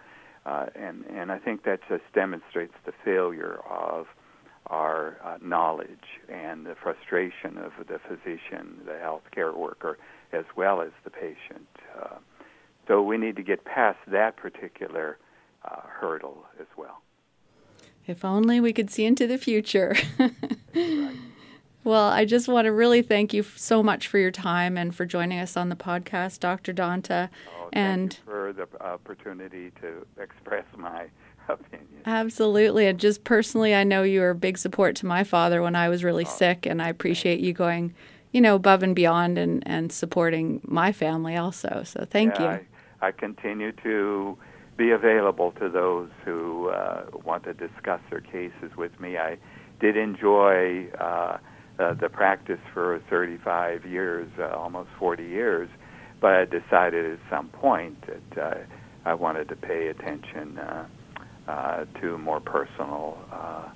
uh, 0.50 0.66
and 0.76 1.06
and 1.06 1.32
I 1.32 1.38
think 1.38 1.64
that 1.64 1.80
just 1.88 2.04
demonstrates 2.14 2.74
the 2.86 2.94
failure 3.06 3.60
of 3.70 4.08
our 4.68 5.18
uh, 5.24 5.38
knowledge 5.42 6.20
and 6.28 6.66
the 6.66 6.76
frustration 6.76 7.58
of 7.58 7.72
the 7.88 8.00
physician, 8.00 8.82
the 8.86 8.94
healthcare 8.94 9.56
worker, 9.56 9.98
as 10.34 10.46
well 10.56 10.82
as 10.82 10.90
the 11.04 11.10
patient. 11.10 11.68
Uh, 12.00 12.18
so 12.88 13.02
we 13.02 13.18
need 13.18 13.36
to 13.36 13.44
get 13.44 13.64
past 13.66 14.00
that 14.08 14.38
particular 14.38 15.18
uh, 15.66 15.82
hurdle 15.82 16.46
as 16.60 16.68
well. 16.78 17.02
If 18.08 18.26
only 18.26 18.60
we 18.60 18.74
could 18.74 18.90
see 18.90 19.06
into 19.06 19.28
the 19.28 19.38
future. 19.38 19.96
right. 20.76 21.16
Well, 21.84 22.10
I 22.10 22.26
just 22.26 22.48
want 22.48 22.66
to 22.66 22.72
really 22.72 23.02
thank 23.02 23.34
you 23.34 23.44
so 23.56 23.82
much 23.82 24.08
for 24.08 24.18
your 24.18 24.32
time 24.32 24.78
and 24.78 24.94
for 24.94 25.06
joining 25.06 25.40
us 25.40 25.56
on 25.56 25.70
the 25.70 25.76
podcast, 25.76 26.40
Dr. 26.40 26.74
Donta. 26.74 27.30
Oh, 27.58 27.70
and 27.72 28.18
for 28.26 28.54
the 28.54 28.68
opportunity 28.84 29.72
to 29.82 30.06
express 30.22 30.66
my 30.78 31.06
opinion. 31.50 31.88
Absolutely. 32.06 32.88
And 32.88 33.00
just 33.00 33.24
personally, 33.24 33.74
I 33.74 33.84
know 33.84 34.04
you 34.04 34.20
were 34.20 34.32
a 34.32 34.36
big 34.36 34.58
support 34.58 34.96
to 34.98 35.06
my 35.06 35.24
father 35.24 35.62
when 35.62 35.76
I 35.76 35.88
was 35.88 36.04
really 36.04 36.26
oh, 36.26 36.30
sick, 36.30 36.66
and 36.66 36.82
I 36.82 36.90
appreciate 36.90 37.40
you 37.40 37.54
going, 37.54 37.94
you 38.34 38.42
know, 38.42 38.56
above 38.56 38.84
and 38.84 38.96
beyond 38.96 39.38
and, 39.38 39.66
and 39.66 39.92
supporting 39.92 40.62
my 40.66 40.92
family 40.92 41.38
also. 41.38 41.84
So 41.86 42.06
thank 42.10 42.36
yeah, 42.36 42.42
you. 42.58 42.66
I, 43.02 43.08
I 43.08 43.12
continue 43.12 43.72
to 43.84 44.38
be 44.76 44.92
available 44.92 45.54
to 45.54 45.70
those 45.70 46.10
who 46.26 46.70
uh, 46.70 47.06
want 47.24 47.44
to 47.46 47.54
discuss 47.54 48.02
their 48.10 48.22
cases 48.22 48.76
with 48.78 49.00
me. 49.00 49.18
I 49.18 49.38
did 49.80 49.96
enjoy. 49.96 50.88
Uh, 51.00 51.38
uh, 51.80 51.94
the 51.94 52.10
practice 52.10 52.60
for 52.74 53.02
35 53.10 53.86
years, 53.86 54.30
uh, 54.38 54.50
almost 54.50 54.90
40 55.00 55.24
years, 55.24 55.70
but 56.20 56.34
I 56.34 56.46
decided 56.46 57.06
at 57.14 57.20
some 57.30 57.50
point 57.50 57.98
that 58.08 58.42
uh, 58.42 58.58
I 59.06 59.14
wanted 59.14 59.50
to 59.50 59.56
pay 59.56 59.88
attention 59.88 60.58
uh, 60.58 60.86
uh, 61.48 61.86
to 62.02 62.18
more 62.18 62.40
personal. 62.40 63.18
Uh, 63.32 63.70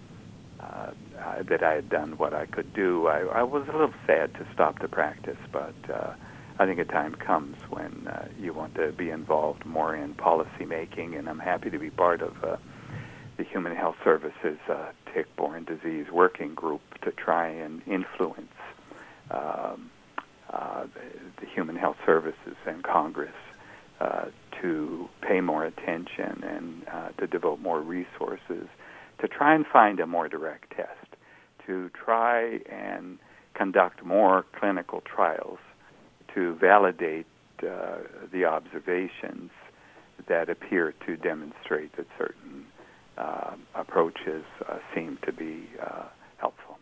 uh, 1.23 1.43
that 1.43 1.63
I 1.63 1.73
had 1.73 1.89
done 1.89 2.17
what 2.17 2.33
I 2.33 2.45
could 2.45 2.73
do. 2.73 3.07
I, 3.07 3.19
I 3.21 3.43
was 3.43 3.67
a 3.67 3.71
little 3.71 3.93
sad 4.07 4.33
to 4.35 4.47
stop 4.53 4.79
the 4.79 4.87
practice, 4.87 5.37
but 5.51 5.73
uh, 5.91 6.13
I 6.59 6.65
think 6.65 6.79
a 6.79 6.85
time 6.85 7.13
comes 7.15 7.55
when 7.69 8.07
uh, 8.07 8.27
you 8.39 8.53
want 8.53 8.75
to 8.75 8.91
be 8.91 9.09
involved 9.09 9.65
more 9.65 9.95
in 9.95 10.13
policy 10.13 10.65
making, 10.65 11.15
and 11.15 11.27
I'm 11.29 11.39
happy 11.39 11.69
to 11.69 11.79
be 11.79 11.89
part 11.89 12.21
of 12.21 12.43
uh, 12.43 12.57
the 13.37 13.43
Human 13.43 13.75
Health 13.75 13.95
Services 14.03 14.57
uh, 14.69 14.91
tick-borne 15.13 15.65
disease 15.65 16.07
working 16.11 16.53
group 16.53 16.81
to 17.03 17.11
try 17.11 17.47
and 17.47 17.81
influence 17.87 18.51
um, 19.31 19.89
uh, 20.51 20.85
the 21.39 21.47
Human 21.47 21.75
Health 21.75 21.97
Services 22.05 22.55
and 22.65 22.83
Congress 22.83 23.33
uh, 23.99 24.25
to 24.61 25.09
pay 25.21 25.41
more 25.41 25.65
attention 25.65 26.43
and 26.43 26.87
uh, 26.87 27.09
to 27.17 27.27
devote 27.27 27.59
more 27.59 27.81
resources 27.81 28.67
to 29.19 29.27
try 29.27 29.55
and 29.55 29.65
find 29.65 29.99
a 29.99 30.05
more 30.05 30.27
direct 30.27 30.71
test, 30.75 31.15
to 31.65 31.89
try 31.89 32.59
and 32.69 33.17
conduct 33.53 34.03
more 34.03 34.45
clinical 34.59 35.01
trials 35.01 35.59
to 36.33 36.55
validate 36.55 37.25
uh, 37.61 37.97
the 38.31 38.43
observations 38.43 39.51
that 40.27 40.49
appear 40.49 40.93
to 41.05 41.15
demonstrate 41.15 41.95
that 41.95 42.07
certain 42.17 42.62
uh, 43.23 43.55
approaches 43.75 44.43
uh, 44.67 44.77
seem 44.93 45.17
to 45.21 45.31
be 45.31 45.63
uh, 45.81 46.03
helpful. 46.37 46.77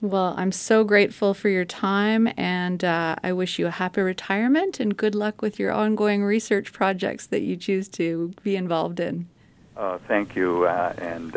Well, 0.00 0.34
I'm 0.36 0.50
so 0.50 0.82
grateful 0.82 1.34
for 1.34 1.48
your 1.48 1.64
time, 1.66 2.32
and 2.36 2.82
uh, 2.82 3.16
I 3.22 3.32
wish 3.32 3.58
you 3.58 3.66
a 3.66 3.70
happy 3.70 4.00
retirement 4.00 4.80
and 4.80 4.96
good 4.96 5.14
luck 5.14 5.42
with 5.42 5.58
your 5.58 5.72
ongoing 5.72 6.24
research 6.24 6.72
projects 6.72 7.26
that 7.26 7.42
you 7.42 7.56
choose 7.56 7.86
to 7.90 8.32
be 8.42 8.56
involved 8.56 8.98
in. 8.98 9.28
Uh, 9.76 9.98
thank 10.08 10.34
you, 10.34 10.64
uh, 10.64 10.94
and 10.98 11.32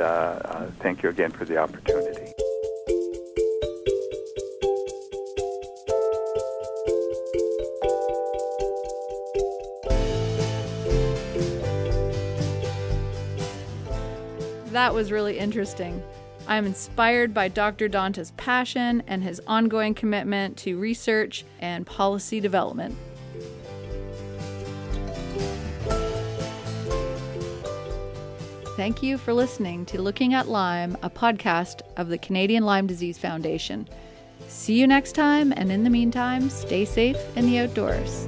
thank 0.80 1.04
you 1.04 1.10
again 1.10 1.32
for 1.32 1.46
the 1.46 1.58
opportunity. 1.58 2.13
That 14.84 14.94
was 14.94 15.14
really 15.14 15.40
interesting. 15.40 16.04
I'm 16.46 16.66
inspired 16.66 17.34
by 17.34 17.48
Dr. 17.48 17.88
Donta's 17.88 18.32
passion 18.32 19.02
and 19.08 19.24
his 19.24 19.42
ongoing 19.48 19.94
commitment 19.94 20.58
to 20.58 20.78
research 20.78 21.46
and 21.62 21.88
policy 21.88 22.42
development. 22.42 22.94
Thank 28.76 29.02
you 29.02 29.18
for 29.18 29.34
listening 29.34 29.86
to 29.86 30.02
Looking 30.02 30.34
at 30.34 30.50
Lyme, 30.50 30.98
a 31.02 31.10
podcast 31.10 31.80
of 31.96 32.10
the 32.10 32.18
Canadian 32.18 32.66
Lyme 32.66 32.86
Disease 32.86 33.18
Foundation. 33.18 33.88
See 34.50 34.78
you 34.78 34.86
next 34.86 35.14
time, 35.14 35.54
and 35.56 35.72
in 35.72 35.86
the 35.86 35.90
meantime, 35.90 36.50
stay 36.50 36.84
safe 36.84 37.16
in 37.38 37.46
the 37.46 37.60
outdoors. 37.60 38.28